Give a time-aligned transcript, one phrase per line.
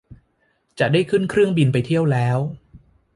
[0.79, 2.37] จะได้ขึ้นเครื่องบินไปเที่ยวแล้ว